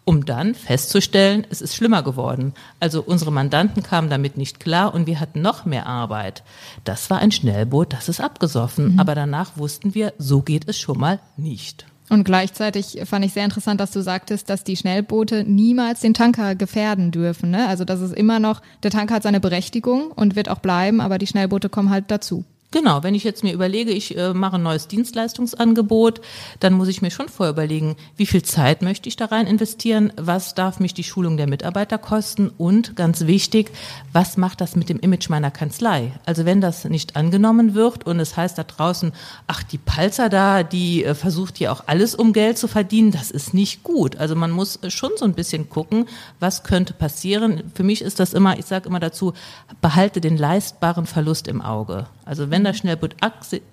um 0.07 0.25
dann 0.25 0.55
festzustellen, 0.55 1.47
es 1.51 1.61
ist 1.61 1.75
schlimmer 1.75 2.03
geworden. 2.03 2.55
Also 2.81 3.03
unsere 3.03 3.33
Mandanten 3.33 3.83
kamen 3.83 4.09
damit 4.09 4.37
nicht 4.39 4.61
klar 4.61 4.95
und 4.95 5.07
wir 5.07 5.21
hatten 5.21 5.43
noch 5.43 5.67
mehr 5.67 5.87
Arbeit. 5.87 6.43
Das 6.85 7.11
war 7.11 7.19
ein 7.19 7.33
Schnellboot, 7.33 7.93
das 7.93 8.09
ist 8.09 8.21
abgesoffen, 8.21 8.95
mhm. 8.95 9.01
aber 9.01 9.15
danach 9.15 9.57
wussten 9.57 9.95
wir, 9.95 10.15
so 10.19 10.41
geht 10.41 10.69
es 10.69 10.79
schon 10.79 10.99
mal 10.99 11.21
nicht. 11.37 11.87
Und 12.11 12.25
gleichzeitig 12.25 13.01
fand 13.05 13.25
ich 13.25 13.33
sehr 13.33 13.45
interessant, 13.45 13.81
dass 13.81 13.91
du 13.91 14.03
sagtest, 14.03 14.51
dass 14.51 14.63
die 14.63 14.77
Schnellboote 14.77 15.45
niemals 15.45 16.01
den 16.01 16.13
Tanker 16.13 16.55
gefährden 16.55 17.11
dürfen. 17.11 17.51
Ne? 17.51 17.67
Also 17.67 17.85
das 17.87 18.01
ist 18.03 18.15
immer 18.15 18.39
noch, 18.39 18.61
der 18.83 18.91
Tanker 18.91 19.15
hat 19.15 19.23
seine 19.23 19.41
Berechtigung 19.41 20.11
und 20.13 20.37
wird 20.37 20.51
auch 20.51 20.59
bleiben, 20.59 21.01
aber 21.01 21.17
die 21.17 21.27
Schnellboote 21.27 21.71
kommen 21.71 21.89
halt 21.89 22.05
dazu. 22.09 22.45
Genau, 22.75 23.05
wenn 23.05 23.15
ich 23.15 23.23
jetzt 23.23 23.45
mir 23.45 23.53
überlege, 23.53 23.93
ich 23.93 24.19
äh, 24.19 24.35
mache 24.35 24.57
ein 24.57 24.65
neues 24.65 24.89
Dienstleistungsangebot, 24.89 26.21
dann 26.59 26.73
muss 26.73 26.89
ich 26.89 27.03
mir 27.03 27.13
schon 27.13 27.29
vorher 27.29 27.53
überlegen, 27.53 27.95
wie 28.17 28.27
viel 28.27 28.43
Zeit 28.43 28.83
möchte 28.83 29.09
ich 29.09 29.15
da 29.15 29.27
rein 29.27 29.47
investieren, 29.47 30.13
was 30.17 30.55
darf 30.55 30.81
mich 30.81 30.93
die 30.93 31.05
Schulung 31.05 31.37
der 31.37 31.47
Mitarbeiter 31.47 31.99
kosten 31.99 32.51
und 32.59 32.97
ganz 32.97 33.29
wichtig, 33.29 33.71
was 34.13 34.37
macht 34.37 34.61
das 34.61 34.75
mit 34.75 34.89
dem 34.89 34.99
Image 34.99 35.29
meiner 35.29 35.53
Kanzlei? 35.53 36.15
Also 36.27 36.47
wenn 36.47 36.61
das 36.61 36.85
nicht 36.85 37.15
angenommen 37.15 37.75
wird 37.75 38.09
und 38.09 38.19
es 38.19 38.37
heißt 38.37 38.59
da 38.59 38.65
draußen, 38.65 39.13
ach, 39.47 39.63
die 39.63 39.79
Palzer 39.79 40.29
da, 40.29 40.65
die 40.65 41.05
äh, 41.05 41.15
versucht 41.15 41.59
hier 41.59 41.71
auch 41.71 41.85
alles 41.87 42.17
um 42.17 42.33
Geld 42.33 42.59
zu 42.59 42.67
verdienen, 42.67 43.13
das 43.13 43.31
ist 43.31 43.55
nicht 43.55 43.85
gut. 43.85 44.17
Also 44.17 44.35
man 44.35 44.51
muss 44.51 44.81
schon 44.89 45.13
so 45.15 45.25
ein 45.25 45.35
bisschen 45.35 45.69
gucken, 45.69 46.07
was 46.41 46.65
könnte 46.65 46.93
passieren. 46.93 47.71
Für 47.73 47.85
mich 47.85 48.03
ist 48.03 48.19
das 48.19 48.35
immer, 48.35 48.59
ich 48.59 48.65
sage 48.65 48.89
immer 48.89 48.99
dazu, 48.99 49.33
behalte 49.81 50.21
den 50.21 50.37
leistbaren 50.37 51.07
Verlust 51.07 51.47
im 51.47 51.63
Auge. 51.63 52.09
Also 52.25 52.51
wenn 52.51 52.65
das 52.65 52.79
Schnellboot 52.79 53.17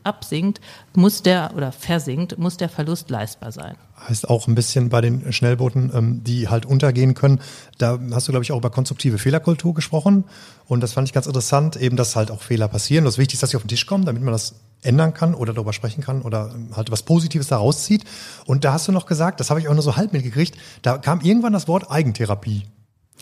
absinkt, 0.04 0.62
muss 0.94 1.24
der 1.24 1.52
oder 1.56 1.72
versinkt, 1.72 2.38
muss 2.38 2.58
der 2.58 2.70
Verlust 2.70 3.10
leistbar 3.10 3.52
sein. 3.52 3.76
Heißt 4.08 4.30
auch 4.30 4.48
ein 4.48 4.56
bisschen 4.56 4.90
bei 4.90 5.02
den 5.02 5.32
Schnellbooten, 5.32 5.92
ähm, 5.94 6.24
die 6.24 6.50
halt 6.50 6.66
untergehen 6.66 7.14
können. 7.14 7.40
Da 7.78 8.00
hast 8.12 8.28
du, 8.28 8.32
glaube 8.32 8.44
ich, 8.44 8.52
auch 8.52 8.58
über 8.58 8.70
konstruktive 8.70 9.18
Fehlerkultur 9.18 9.74
gesprochen. 9.74 10.26
Und 10.68 10.82
das 10.82 10.94
fand 10.94 11.08
ich 11.08 11.14
ganz 11.14 11.28
interessant, 11.28 11.76
eben, 11.76 11.96
dass 11.96 12.16
halt 12.16 12.32
auch 12.32 12.42
Fehler 12.42 12.68
passieren. 12.68 13.06
Das 13.06 13.18
Wichtigste 13.18 13.36
ist, 13.36 13.44
dass 13.44 13.50
sie 13.52 13.58
auf 13.58 13.64
den 13.64 13.70
Tisch 13.70 13.86
kommen, 13.86 14.06
damit 14.06 14.22
man 14.24 14.32
das 14.32 14.56
ändern 14.82 15.14
kann 15.14 15.36
oder 15.36 15.54
darüber 15.54 15.74
sprechen 15.74 16.04
kann 16.04 16.22
oder 16.22 16.52
ähm, 16.54 16.76
halt 16.76 16.92
was 16.92 17.04
Positives 17.04 17.48
daraus 17.48 17.84
zieht. 17.84 18.04
Und 18.46 18.66
da 18.66 18.74
hast 18.74 18.88
du 18.88 18.92
noch 18.92 19.06
gesagt, 19.06 19.40
das 19.40 19.50
habe 19.50 19.60
ich 19.60 19.68
auch 19.68 19.74
nur 19.74 19.84
so 19.84 19.96
halb 19.96 20.14
mitgekriegt, 20.14 20.58
da 20.82 20.98
kam 20.98 21.22
irgendwann 21.22 21.54
das 21.54 21.68
Wort 21.68 21.90
Eigentherapie. 21.90 22.64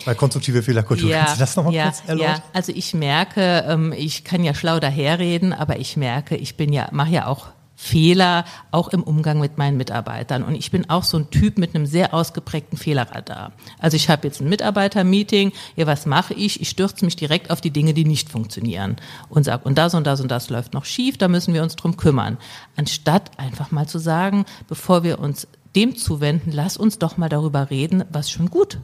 Bei 0.04 0.14
konstruktive 0.14 0.62
Fehlerkultur. 0.62 1.10
Ja, 1.10 1.24
Kannst 1.24 1.36
du 1.36 1.40
das 1.40 1.56
nochmal 1.56 1.74
ja, 1.74 1.84
kurz 1.84 2.02
erläutern? 2.06 2.36
Ja, 2.36 2.42
also 2.52 2.72
ich 2.74 2.94
merke, 2.94 3.64
ähm, 3.68 3.92
ich 3.96 4.24
kann 4.24 4.44
ja 4.44 4.54
schlau 4.54 4.80
daherreden, 4.80 5.52
aber 5.52 5.78
ich 5.78 5.96
merke, 5.96 6.36
ich 6.36 6.56
bin 6.56 6.72
ja, 6.72 6.88
mache 6.92 7.10
ja 7.10 7.26
auch 7.26 7.48
Fehler, 7.80 8.44
auch 8.72 8.88
im 8.88 9.02
Umgang 9.02 9.40
mit 9.40 9.56
meinen 9.56 9.78
Mitarbeitern. 9.78 10.42
Und 10.42 10.54
ich 10.54 10.70
bin 10.70 10.90
auch 10.90 11.02
so 11.02 11.16
ein 11.16 11.30
Typ 11.30 11.56
mit 11.56 11.74
einem 11.74 11.86
sehr 11.86 12.12
ausgeprägten 12.12 12.76
Fehlerradar. 12.76 13.52
Also 13.78 13.96
ich 13.96 14.10
habe 14.10 14.28
jetzt 14.28 14.42
ein 14.42 14.50
Mitarbeitermeeting, 14.50 15.52
ja, 15.76 15.86
was 15.86 16.04
mache 16.04 16.34
ich? 16.34 16.60
Ich 16.60 16.68
stürze 16.68 17.06
mich 17.06 17.16
direkt 17.16 17.50
auf 17.50 17.62
die 17.62 17.70
Dinge, 17.70 17.94
die 17.94 18.04
nicht 18.04 18.28
funktionieren 18.28 18.96
und 19.30 19.44
sage, 19.44 19.64
und 19.64 19.78
das 19.78 19.94
und 19.94 20.06
das 20.06 20.20
und 20.20 20.30
das 20.30 20.50
läuft 20.50 20.74
noch 20.74 20.84
schief, 20.84 21.16
da 21.16 21.28
müssen 21.28 21.54
wir 21.54 21.62
uns 21.62 21.74
drum 21.74 21.96
kümmern. 21.96 22.36
Anstatt 22.76 23.30
einfach 23.38 23.70
mal 23.70 23.88
zu 23.88 23.98
sagen, 23.98 24.44
bevor 24.68 25.02
wir 25.02 25.18
uns 25.18 25.48
dem 25.74 25.96
zuwenden, 25.96 26.52
lass 26.52 26.76
uns 26.76 26.98
doch 26.98 27.16
mal 27.16 27.30
darüber 27.30 27.70
reden, 27.70 28.04
was 28.10 28.30
schon 28.30 28.50
gut 28.50 28.78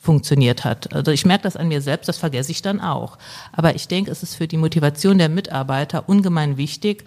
funktioniert 0.00 0.64
hat. 0.64 0.94
Also 0.94 1.10
ich 1.10 1.26
merke 1.26 1.42
das 1.42 1.56
an 1.56 1.68
mir 1.68 1.82
selbst, 1.82 2.08
das 2.08 2.18
vergesse 2.18 2.52
ich 2.52 2.62
dann 2.62 2.80
auch. 2.80 3.18
Aber 3.52 3.74
ich 3.74 3.88
denke, 3.88 4.10
es 4.10 4.22
ist 4.22 4.36
für 4.36 4.46
die 4.46 4.56
Motivation 4.56 5.18
der 5.18 5.28
Mitarbeiter 5.28 6.08
ungemein 6.08 6.56
wichtig 6.56 7.04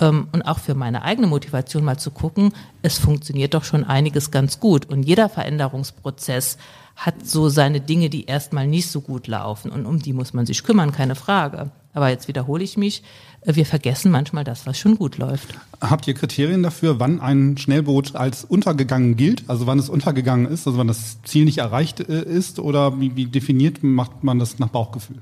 ähm, 0.00 0.28
und 0.32 0.42
auch 0.42 0.60
für 0.60 0.74
meine 0.74 1.02
eigene 1.02 1.26
Motivation 1.26 1.84
mal 1.84 1.98
zu 1.98 2.12
gucken, 2.12 2.52
es 2.82 2.98
funktioniert 2.98 3.54
doch 3.54 3.64
schon 3.64 3.84
einiges 3.84 4.30
ganz 4.30 4.60
gut. 4.60 4.88
Und 4.88 5.02
jeder 5.02 5.28
Veränderungsprozess 5.28 6.56
hat 6.94 7.26
so 7.26 7.48
seine 7.48 7.80
Dinge, 7.80 8.10
die 8.10 8.26
erstmal 8.26 8.66
nicht 8.66 8.90
so 8.90 9.00
gut 9.00 9.26
laufen 9.26 9.70
und 9.70 9.86
um 9.86 10.00
die 10.00 10.12
muss 10.12 10.32
man 10.32 10.46
sich 10.46 10.62
kümmern, 10.62 10.92
keine 10.92 11.16
Frage. 11.16 11.70
Aber 11.92 12.10
jetzt 12.10 12.28
wiederhole 12.28 12.62
ich 12.62 12.76
mich, 12.76 13.02
wir 13.44 13.64
vergessen 13.64 14.10
manchmal 14.10 14.44
das, 14.44 14.66
was 14.66 14.78
schon 14.78 14.96
gut 14.96 15.16
läuft. 15.16 15.54
Habt 15.80 16.06
ihr 16.06 16.12
Kriterien 16.12 16.62
dafür, 16.62 17.00
wann 17.00 17.20
ein 17.20 17.56
Schnellboot 17.56 18.14
als 18.14 18.44
untergegangen 18.44 19.16
gilt? 19.16 19.44
Also 19.48 19.66
wann 19.66 19.78
es 19.78 19.88
untergegangen 19.88 20.46
ist, 20.46 20.66
also 20.66 20.78
wann 20.78 20.88
das 20.88 21.22
Ziel 21.22 21.46
nicht 21.46 21.58
erreicht 21.58 22.00
äh, 22.00 22.22
ist? 22.22 22.58
Oder 22.58 23.00
wie, 23.00 23.16
wie 23.16 23.26
definiert 23.26 23.82
macht 23.82 24.22
man 24.22 24.38
das 24.38 24.58
nach 24.58 24.68
Bauchgefühl? 24.68 25.16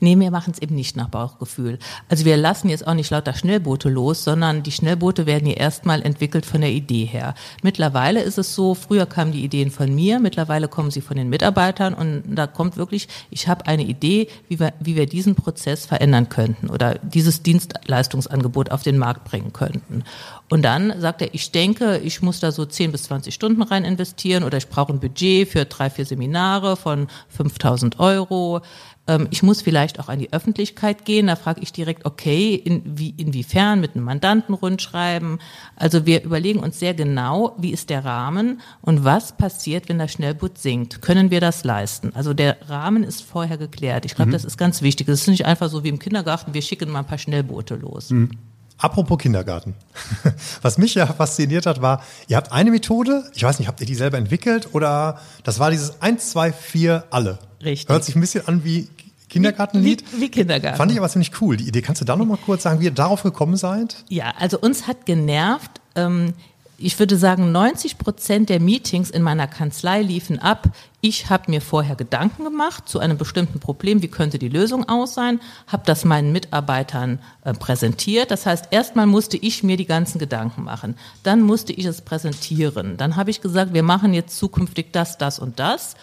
Nee, 0.00 0.18
wir 0.18 0.30
machen 0.30 0.54
es 0.54 0.62
eben 0.62 0.74
nicht 0.74 0.96
nach 0.96 1.10
Bauchgefühl. 1.10 1.78
Also 2.08 2.24
wir 2.24 2.38
lassen 2.38 2.70
jetzt 2.70 2.86
auch 2.86 2.94
nicht 2.94 3.10
lauter 3.10 3.34
Schnellboote 3.34 3.90
los, 3.90 4.24
sondern 4.24 4.62
die 4.62 4.72
Schnellboote 4.72 5.26
werden 5.26 5.46
ja 5.46 5.54
erstmal 5.54 6.00
entwickelt 6.00 6.46
von 6.46 6.62
der 6.62 6.70
Idee 6.70 7.04
her. 7.04 7.34
Mittlerweile 7.62 8.22
ist 8.22 8.38
es 8.38 8.54
so, 8.54 8.74
früher 8.74 9.04
kamen 9.04 9.32
die 9.32 9.44
Ideen 9.44 9.70
von 9.70 9.94
mir, 9.94 10.20
mittlerweile 10.20 10.68
kommen 10.68 10.90
sie 10.90 11.02
von 11.02 11.18
den 11.18 11.28
Mitarbeitern 11.28 11.92
und 11.92 12.22
da 12.26 12.46
kommt 12.46 12.78
wirklich, 12.78 13.08
ich 13.30 13.46
habe 13.46 13.66
eine 13.66 13.82
Idee, 13.82 14.28
wie 14.48 14.58
wir, 14.58 14.72
wie 14.80 14.96
wir 14.96 15.04
diesen 15.04 15.34
Prozess 15.34 15.84
verändern 15.84 16.30
könnten 16.30 16.70
oder 16.70 16.94
dieses 16.94 17.42
Dienst 17.42 17.57
Dienstleistungsangebot 17.58 18.70
auf 18.70 18.82
den 18.82 18.98
Markt 18.98 19.24
bringen 19.24 19.52
könnten. 19.52 20.04
Und 20.48 20.62
dann 20.62 21.00
sagt 21.00 21.22
er, 21.22 21.34
ich 21.34 21.50
denke, 21.50 21.98
ich 21.98 22.22
muss 22.22 22.40
da 22.40 22.52
so 22.52 22.64
10 22.64 22.92
bis 22.92 23.04
20 23.04 23.34
Stunden 23.34 23.62
rein 23.62 23.84
investieren 23.84 24.44
oder 24.44 24.58
ich 24.58 24.68
brauche 24.68 24.92
ein 24.92 25.00
Budget 25.00 25.48
für 25.48 25.64
drei, 25.64 25.90
vier 25.90 26.04
Seminare 26.04 26.76
von 26.76 27.08
5000 27.28 27.98
Euro. 27.98 28.60
Ähm, 29.08 29.26
ich 29.30 29.42
muss 29.42 29.62
vielleicht 29.62 29.98
auch 29.98 30.08
an 30.08 30.18
die 30.18 30.32
Öffentlichkeit 30.32 31.04
gehen. 31.04 31.26
Da 31.26 31.36
frage 31.36 31.60
ich 31.62 31.72
direkt, 31.72 32.04
okay, 32.04 32.54
in, 32.54 32.82
wie, 32.84 33.10
inwiefern 33.16 33.80
mit 33.80 33.96
einem 33.96 34.04
Mandanten 34.04 34.54
rundschreiben. 34.54 35.40
Also 35.74 36.06
wir 36.06 36.22
überlegen 36.22 36.60
uns 36.60 36.78
sehr 36.78 36.94
genau, 36.94 37.56
wie 37.58 37.72
ist 37.72 37.90
der 37.90 38.04
Rahmen 38.04 38.60
und 38.82 39.04
was 39.04 39.36
passiert, 39.36 39.88
wenn 39.88 39.98
das 39.98 40.12
Schnellboot 40.12 40.58
sinkt. 40.58 41.02
Können 41.02 41.30
wir 41.30 41.40
das 41.40 41.64
leisten? 41.64 42.12
Also 42.14 42.34
der 42.34 42.58
Rahmen 42.68 43.02
ist 43.02 43.22
vorher 43.22 43.58
geklärt. 43.58 44.04
Ich 44.04 44.14
glaube, 44.14 44.28
mhm. 44.28 44.32
das 44.32 44.44
ist 44.44 44.58
ganz 44.58 44.82
wichtig. 44.82 45.06
Das 45.06 45.22
ist 45.22 45.28
nicht 45.28 45.46
einfach 45.46 45.70
so 45.70 45.82
wie 45.82 45.88
im 45.88 45.98
Kindergarten, 45.98 46.54
wir 46.54 46.62
schicken 46.62 46.90
mal 46.90 47.00
ein 47.00 47.06
paar 47.06 47.18
Schnellboote 47.18 47.76
los. 47.76 48.10
Mhm. 48.10 48.30
Apropos 48.78 49.18
Kindergarten. 49.18 49.74
Was 50.62 50.78
mich 50.78 50.94
ja 50.94 51.06
fasziniert 51.06 51.66
hat, 51.66 51.82
war, 51.82 52.02
ihr 52.28 52.36
habt 52.36 52.52
eine 52.52 52.70
Methode, 52.70 53.24
ich 53.34 53.42
weiß 53.42 53.58
nicht, 53.58 53.66
habt 53.66 53.80
ihr 53.80 53.86
die 53.86 53.96
selber 53.96 54.18
entwickelt 54.18 54.68
oder 54.72 55.20
das 55.42 55.58
war 55.58 55.70
dieses 55.70 56.00
1, 56.00 56.30
2, 56.30 56.52
4, 56.52 57.04
alle. 57.10 57.38
Richtig. 57.62 57.88
Hört 57.88 58.04
sich 58.04 58.14
ein 58.14 58.20
bisschen 58.20 58.46
an 58.46 58.64
wie 58.64 58.88
Kindergartenlied? 59.28 60.04
Wie, 60.12 60.20
wie, 60.22 60.28
Kindergarten. 60.28 60.76
Fand 60.76 60.92
ich 60.92 60.98
aber 60.98 61.08
ziemlich 61.08 61.40
cool, 61.40 61.56
die 61.56 61.66
Idee. 61.66 61.82
Kannst 61.82 62.00
du 62.00 62.04
da 62.04 62.16
noch 62.16 62.24
mal 62.24 62.38
kurz 62.38 62.62
sagen, 62.62 62.80
wie 62.80 62.84
ihr 62.84 62.92
darauf 62.92 63.22
gekommen 63.22 63.56
seid? 63.56 64.04
Ja, 64.08 64.32
also 64.38 64.58
uns 64.58 64.86
hat 64.86 65.06
genervt, 65.06 65.80
ähm, 65.96 66.34
ich 66.80 66.96
würde 67.00 67.16
sagen, 67.16 67.50
90 67.50 67.98
Prozent 67.98 68.48
der 68.48 68.60
Meetings 68.60 69.10
in 69.10 69.22
meiner 69.22 69.48
Kanzlei 69.48 70.00
liefen 70.00 70.38
ab. 70.38 70.68
Ich 71.00 71.28
habe 71.28 71.50
mir 71.50 71.60
vorher 71.60 71.96
Gedanken 71.96 72.44
gemacht 72.44 72.88
zu 72.88 73.00
einem 73.00 73.18
bestimmten 73.18 73.58
Problem, 73.58 74.00
wie 74.00 74.08
könnte 74.08 74.38
die 74.38 74.48
Lösung 74.48 74.88
aus 74.88 75.12
sein, 75.14 75.40
habe 75.66 75.82
das 75.86 76.04
meinen 76.04 76.30
Mitarbeitern 76.30 77.18
äh, 77.42 77.52
präsentiert. 77.52 78.30
Das 78.30 78.46
heißt, 78.46 78.68
erstmal 78.70 79.06
musste 79.06 79.36
ich 79.36 79.64
mir 79.64 79.76
die 79.76 79.86
ganzen 79.86 80.20
Gedanken 80.20 80.62
machen. 80.62 80.96
Dann 81.24 81.42
musste 81.42 81.72
ich 81.72 81.84
es 81.84 82.00
präsentieren. 82.00 82.96
Dann 82.96 83.16
habe 83.16 83.30
ich 83.30 83.40
gesagt, 83.40 83.74
wir 83.74 83.82
machen 83.82 84.14
jetzt 84.14 84.38
zukünftig 84.38 84.92
das, 84.92 85.18
das 85.18 85.40
und 85.40 85.58
das. 85.58 85.96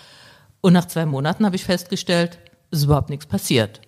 Und 0.60 0.74
nach 0.74 0.86
zwei 0.86 1.05
Monaten 1.05 1.46
habe 1.46 1.55
ich 1.55 1.63
festgestellt, 1.63 2.38
ist 2.72 2.84
überhaupt 2.84 3.10
nichts 3.10 3.27
passiert. 3.27 3.79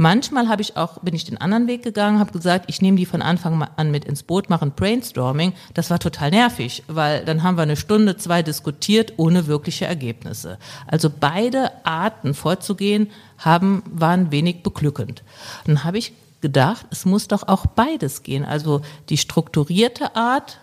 Manchmal 0.00 0.48
habe 0.48 0.62
ich 0.62 0.76
auch, 0.76 1.00
bin 1.00 1.16
ich 1.16 1.24
den 1.24 1.40
anderen 1.40 1.66
Weg 1.66 1.82
gegangen, 1.82 2.20
habe 2.20 2.30
gesagt, 2.30 2.66
ich 2.68 2.80
nehme 2.80 2.96
die 2.96 3.04
von 3.04 3.20
Anfang 3.20 3.66
an 3.74 3.90
mit 3.90 4.04
ins 4.04 4.22
Boot, 4.22 4.48
mache 4.48 4.64
ein 4.64 4.70
Brainstorming. 4.70 5.54
Das 5.74 5.90
war 5.90 5.98
total 5.98 6.30
nervig, 6.30 6.84
weil 6.86 7.24
dann 7.24 7.42
haben 7.42 7.56
wir 7.56 7.62
eine 7.62 7.76
Stunde, 7.76 8.16
zwei 8.16 8.44
diskutiert, 8.44 9.14
ohne 9.16 9.48
wirkliche 9.48 9.86
Ergebnisse. 9.86 10.58
Also 10.86 11.10
beide 11.10 11.84
Arten 11.84 12.34
vorzugehen 12.34 13.10
haben, 13.38 13.82
waren 13.90 14.30
wenig 14.30 14.62
beglückend. 14.62 15.24
Dann 15.64 15.82
habe 15.82 15.98
ich 15.98 16.12
gedacht, 16.40 16.86
es 16.92 17.04
muss 17.04 17.26
doch 17.26 17.48
auch 17.48 17.66
beides 17.66 18.22
gehen. 18.22 18.44
Also 18.44 18.82
die 19.08 19.16
strukturierte 19.16 20.14
Art 20.14 20.60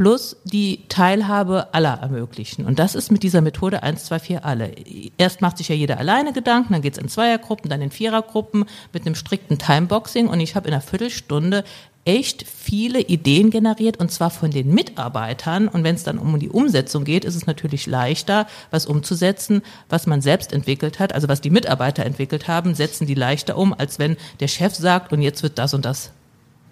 plus 0.00 0.34
die 0.44 0.88
Teilhabe 0.88 1.74
aller 1.74 1.98
ermöglichen. 2.00 2.64
Und 2.64 2.78
das 2.78 2.94
ist 2.94 3.12
mit 3.12 3.22
dieser 3.22 3.42
Methode 3.42 3.82
1, 3.82 4.06
2, 4.06 4.18
4 4.18 4.44
alle. 4.46 4.72
Erst 5.18 5.42
macht 5.42 5.58
sich 5.58 5.68
ja 5.68 5.74
jeder 5.74 5.98
alleine 5.98 6.32
Gedanken, 6.32 6.72
dann 6.72 6.80
geht's 6.80 6.96
in 6.96 7.10
Zweiergruppen, 7.10 7.68
dann 7.68 7.82
in 7.82 7.90
Vierergruppen 7.90 8.64
mit 8.94 9.04
einem 9.04 9.14
strikten 9.14 9.58
Timeboxing 9.58 10.26
und 10.26 10.40
ich 10.40 10.56
habe 10.56 10.68
in 10.68 10.72
einer 10.72 10.80
Viertelstunde 10.80 11.64
echt 12.06 12.46
viele 12.48 13.02
Ideen 13.02 13.50
generiert 13.50 13.98
und 13.98 14.10
zwar 14.10 14.30
von 14.30 14.50
den 14.50 14.72
Mitarbeitern. 14.72 15.68
Und 15.68 15.84
wenn 15.84 15.96
es 15.96 16.02
dann 16.02 16.16
um 16.16 16.38
die 16.38 16.48
Umsetzung 16.48 17.04
geht, 17.04 17.26
ist 17.26 17.36
es 17.36 17.44
natürlich 17.44 17.86
leichter, 17.86 18.46
was 18.70 18.86
umzusetzen, 18.86 19.60
was 19.90 20.06
man 20.06 20.22
selbst 20.22 20.54
entwickelt 20.54 20.98
hat. 20.98 21.14
Also 21.14 21.28
was 21.28 21.42
die 21.42 21.50
Mitarbeiter 21.50 22.06
entwickelt 22.06 22.48
haben, 22.48 22.74
setzen 22.74 23.06
die 23.06 23.12
leichter 23.12 23.58
um, 23.58 23.74
als 23.74 23.98
wenn 23.98 24.16
der 24.40 24.48
Chef 24.48 24.74
sagt, 24.74 25.12
und 25.12 25.20
jetzt 25.20 25.42
wird 25.42 25.58
das 25.58 25.74
und 25.74 25.84
das 25.84 26.10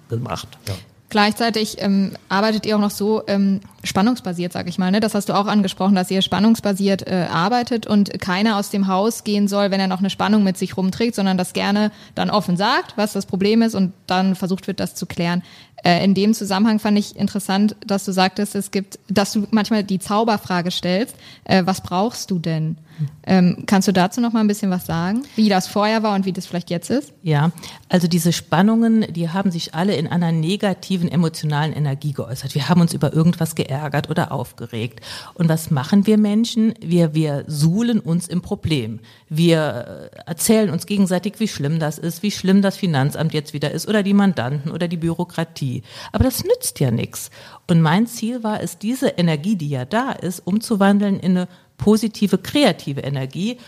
gemacht. 0.08 0.48
Ja. 0.66 0.72
Gleichzeitig 1.10 1.76
ähm, 1.80 2.12
arbeitet 2.28 2.66
ihr 2.66 2.76
auch 2.76 2.80
noch 2.80 2.90
so 2.90 3.22
ähm, 3.26 3.60
spannungsbasiert, 3.84 4.52
sag 4.52 4.68
ich 4.68 4.78
mal. 4.78 4.90
Ne? 4.90 5.00
Das 5.00 5.14
hast 5.14 5.28
du 5.28 5.34
auch 5.34 5.46
angesprochen, 5.46 5.94
dass 5.94 6.10
ihr 6.10 6.22
spannungsbasiert 6.22 7.06
äh, 7.06 7.26
arbeitet 7.30 7.86
und 7.86 8.18
keiner 8.20 8.56
aus 8.56 8.70
dem 8.70 8.88
Haus 8.88 9.24
gehen 9.24 9.48
soll, 9.48 9.70
wenn 9.70 9.80
er 9.80 9.86
noch 9.86 10.00
eine 10.00 10.10
Spannung 10.10 10.42
mit 10.42 10.58
sich 10.58 10.76
rumträgt, 10.76 11.14
sondern 11.14 11.38
das 11.38 11.52
gerne 11.52 11.92
dann 12.14 12.30
offen 12.30 12.56
sagt, 12.56 12.96
was 12.96 13.12
das 13.12 13.26
Problem 13.26 13.62
ist 13.62 13.74
und 13.74 13.92
dann 14.06 14.34
versucht 14.34 14.66
wird, 14.66 14.80
das 14.80 14.94
zu 14.94 15.06
klären. 15.06 15.42
Äh, 15.84 16.04
in 16.04 16.14
dem 16.14 16.34
Zusammenhang 16.34 16.80
fand 16.80 16.98
ich 16.98 17.16
interessant, 17.16 17.76
dass 17.86 18.04
du 18.04 18.12
sagtest, 18.12 18.54
es 18.56 18.70
gibt, 18.70 18.98
dass 19.08 19.32
du 19.32 19.46
manchmal 19.50 19.84
die 19.84 19.98
Zauberfrage 19.98 20.70
stellst, 20.70 21.14
äh, 21.44 21.62
was 21.64 21.82
brauchst 21.82 22.30
du 22.30 22.38
denn? 22.38 22.78
Ähm, 23.24 23.64
kannst 23.66 23.86
du 23.86 23.92
dazu 23.92 24.20
noch 24.20 24.32
mal 24.32 24.40
ein 24.40 24.48
bisschen 24.48 24.70
was 24.70 24.86
sagen, 24.86 25.22
wie 25.36 25.48
das 25.48 25.68
vorher 25.68 26.02
war 26.02 26.16
und 26.16 26.24
wie 26.24 26.32
das 26.32 26.46
vielleicht 26.46 26.70
jetzt 26.70 26.90
ist? 26.90 27.12
Ja, 27.22 27.52
also 27.88 28.08
diese 28.08 28.32
Spannungen, 28.32 29.12
die 29.12 29.28
haben 29.28 29.52
sich 29.52 29.74
alle 29.74 29.94
in 29.94 30.08
einer 30.08 30.32
negativen 30.32 31.08
emotionalen 31.08 31.72
Energie 31.72 32.12
geäußert. 32.12 32.56
Wir 32.56 32.68
haben 32.68 32.80
uns 32.80 32.94
über 32.94 33.12
irgendwas 33.12 33.54
geärgert 33.68 34.10
oder 34.10 34.32
aufgeregt. 34.32 35.00
Und 35.34 35.48
was 35.48 35.70
machen 35.70 36.06
wir 36.06 36.18
Menschen? 36.18 36.74
Wir, 36.80 37.14
wir 37.14 37.44
suhlen 37.46 38.00
uns 38.00 38.26
im 38.26 38.42
Problem. 38.42 39.00
Wir 39.28 40.10
äh, 40.12 40.18
erzählen 40.26 40.70
uns 40.70 40.86
gegenseitig, 40.86 41.34
wie 41.38 41.48
schlimm 41.48 41.78
das 41.78 41.98
ist, 41.98 42.22
wie 42.22 42.30
schlimm 42.30 42.62
das 42.62 42.76
Finanzamt 42.76 43.34
jetzt 43.34 43.52
wieder 43.52 43.70
ist 43.70 43.86
oder 43.86 44.02
die 44.02 44.14
Mandanten 44.14 44.72
oder 44.72 44.88
die 44.88 44.96
Bürokratie. 44.96 45.82
Aber 46.12 46.24
das 46.24 46.44
nützt 46.44 46.80
ja 46.80 46.90
nichts. 46.90 47.30
Und 47.68 47.82
mein 47.82 48.06
Ziel 48.06 48.42
war 48.42 48.62
es, 48.62 48.78
diese 48.78 49.08
Energie, 49.08 49.56
die 49.56 49.68
ja 49.68 49.84
da 49.84 50.12
ist, 50.12 50.40
umzuwandeln 50.40 51.20
in 51.20 51.36
eine 51.36 51.48
positive, 51.76 52.38
kreative 52.38 53.02
Energie. 53.02 53.58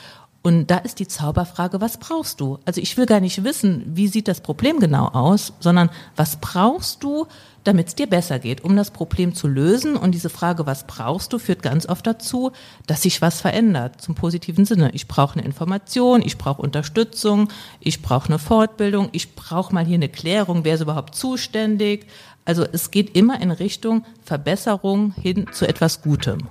Und 0.43 0.69
da 0.69 0.79
ist 0.79 1.01
die 1.01 1.07
Zauberfrage, 1.07 1.83
was 1.83 1.99
brauchst 1.99 2.41
du? 2.41 2.59
Also 2.65 2.81
ich 2.81 2.97
will 2.97 3.05
gar 3.05 3.21
nicht 3.21 3.45
wissen, 3.45 3.85
wie 3.87 4.09
sieht 4.09 4.27
das 4.27 4.41
Problem 4.41 4.81
genau 4.81 5.09
aus, 5.09 5.53
sondern 5.61 5.91
was 6.17 6.37
brauchst 6.37 7.03
du, 7.03 7.27
damit 7.63 7.89
es 7.89 7.95
dir 7.95 8.07
besser 8.07 8.39
geht, 8.39 8.65
um 8.65 8.75
das 8.75 8.91
Problem 8.91 9.35
zu 9.35 9.47
lösen. 9.47 9.97
Und 9.97 10.13
diese 10.13 10.31
Frage, 10.31 10.65
was 10.65 10.87
brauchst 10.87 11.35
du, 11.35 11.39
führt 11.39 11.63
ganz 11.63 11.87
oft 11.87 12.07
dazu, 12.07 12.53
dass 12.87 13.03
sich 13.03 13.21
was 13.21 13.43
verändert, 13.43 14.01
zum 14.01 14.15
positiven 14.15 14.65
Sinne. 14.65 14.91
Ich 14.95 15.09
brauche 15.09 15.39
eine 15.39 15.45
Information, 15.45 16.23
ich 16.23 16.39
brauche 16.39 16.63
Unterstützung, 16.63 17.49
ich 17.79 18.01
brauche 18.01 18.29
eine 18.29 18.39
Fortbildung, 18.39 19.11
ich 19.13 19.35
brauche 19.35 19.75
mal 19.75 19.85
hier 19.85 19.97
eine 19.97 20.09
Klärung, 20.09 20.65
wer 20.65 20.77
ist 20.77 20.81
überhaupt 20.81 21.15
zuständig. 21.15 22.07
Also 22.47 22.65
es 22.65 22.91
geht 22.91 23.15
immer 23.15 23.43
in 23.43 23.51
Richtung 23.51 24.07
Verbesserung 24.25 25.13
hin 25.13 25.47
zu 25.53 25.69
etwas 25.69 26.01
Gutem. 26.01 26.49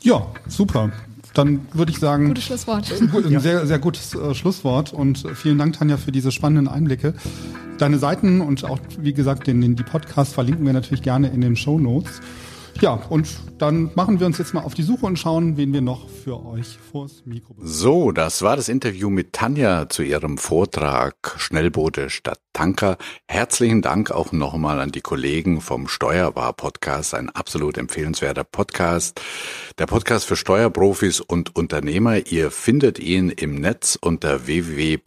Ja, 0.00 0.26
super. 0.46 0.92
Dann 1.34 1.66
würde 1.72 1.92
ich 1.92 1.98
sagen. 1.98 2.28
Gutes 2.28 2.44
Schlusswort. 2.44 2.92
Ein 2.92 3.40
sehr, 3.40 3.66
sehr 3.66 3.78
gutes 3.78 4.14
äh, 4.14 4.34
Schlusswort 4.34 4.92
und 4.92 5.24
vielen 5.34 5.58
Dank, 5.58 5.78
Tanja, 5.78 5.96
für 5.96 6.12
diese 6.12 6.32
spannenden 6.32 6.68
Einblicke. 6.68 7.14
Deine 7.78 7.98
Seiten 7.98 8.40
und 8.40 8.64
auch, 8.64 8.78
wie 8.98 9.12
gesagt, 9.12 9.46
den, 9.46 9.60
den, 9.60 9.76
die 9.76 9.82
Podcasts 9.82 10.34
verlinken 10.34 10.64
wir 10.66 10.72
natürlich 10.72 11.02
gerne 11.02 11.28
in 11.28 11.40
den 11.40 11.56
Show 11.56 11.78
Notes. 11.78 12.20
Ja, 12.80 12.94
und 13.10 13.28
dann 13.58 13.90
machen 13.94 14.18
wir 14.18 14.26
uns 14.26 14.38
jetzt 14.38 14.54
mal 14.54 14.62
auf 14.62 14.74
die 14.74 14.82
Suche 14.82 15.06
und 15.06 15.18
schauen, 15.18 15.56
wen 15.56 15.72
wir 15.72 15.82
noch 15.82 16.08
für 16.08 16.44
euch 16.44 16.78
vors 16.90 17.22
Mikro 17.24 17.54
bekommen. 17.54 17.68
So, 17.68 18.10
das 18.10 18.42
war 18.42 18.56
das 18.56 18.68
Interview 18.68 19.08
mit 19.08 19.32
Tanja 19.32 19.88
zu 19.88 20.02
ihrem 20.02 20.36
Vortrag 20.36 21.36
Schnellboote 21.38 22.10
statt 22.10 22.40
Tanker. 22.52 22.98
Herzlichen 23.28 23.82
Dank 23.82 24.10
auch 24.10 24.32
nochmal 24.32 24.80
an 24.80 24.90
die 24.92 25.00
Kollegen 25.00 25.60
vom 25.60 25.88
Steuerbar 25.88 26.52
Podcast, 26.52 27.14
ein 27.14 27.30
absolut 27.30 27.78
empfehlenswerter 27.78 28.44
Podcast. 28.44 29.20
Der 29.78 29.86
Podcast 29.86 30.26
für 30.26 30.36
Steuerprofis 30.36 31.20
und 31.20 31.56
Unternehmer. 31.56 32.26
Ihr 32.26 32.50
findet 32.50 32.98
ihn 32.98 33.30
im 33.30 33.54
Netz 33.54 33.96
unter 34.00 34.46
www.nwb.de 34.46 35.02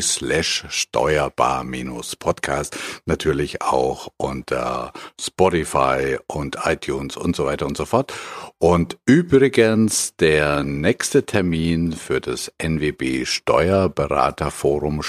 slash 0.00 0.64
Steuerbar-Podcast. 0.68 2.76
Natürlich 3.06 3.62
auch 3.62 4.08
unter 4.16 4.92
Spotify 5.40 6.18
und 6.26 6.58
iTunes 6.66 7.16
und 7.16 7.34
so 7.34 7.46
weiter 7.46 7.64
und 7.64 7.74
so 7.74 7.86
fort. 7.86 8.12
Und 8.58 8.98
übrigens, 9.06 10.14
der 10.16 10.64
nächste 10.64 11.24
Termin 11.24 11.92
für 11.92 12.20
das 12.20 12.52
NWB 12.58 13.24
Steuerberaterforum 13.24 15.00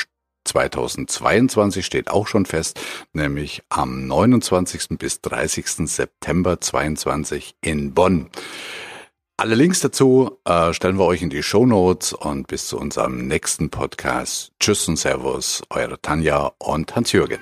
2022 0.46 1.86
steht 1.86 2.10
auch 2.10 2.28
schon 2.28 2.46
fest, 2.46 2.80
nämlich 3.12 3.62
am 3.68 4.08
29. 4.08 4.98
bis 4.98 5.20
30. 5.20 5.90
September 5.90 6.62
22 6.62 7.56
in 7.60 7.94
Bonn. 7.94 8.30
Alle 9.36 9.56
Links 9.56 9.82
dazu 9.82 10.38
äh, 10.46 10.72
stellen 10.72 10.98
wir 10.98 11.08
euch 11.08 11.22
in 11.22 11.30
die 11.30 11.44
Show 11.44 11.66
Notes 11.66 12.14
und 12.14 12.48
bis 12.48 12.68
zu 12.68 12.78
unserem 12.80 13.28
nächsten 13.28 13.70
Podcast. 13.70 14.54
Tschüss 14.62 14.88
und 14.88 14.96
Servus, 14.96 15.62
eure 15.70 16.02
Tanja 16.02 16.54
und 16.58 16.96
Hans-Jürgen. 16.96 17.40